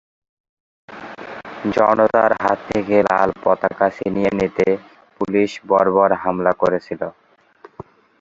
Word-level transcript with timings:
জনতার 1.75 2.31
হাত 2.41 2.59
থেকে 2.69 2.95
লাল 3.09 3.29
পতাকা 3.43 3.87
ছিনিয়ে 3.97 4.31
নিতে 4.39 4.67
পুলিশ 5.17 5.51
বর্বর 5.69 6.09
হামলা 6.21 6.53
করেছিলো। 6.61 7.07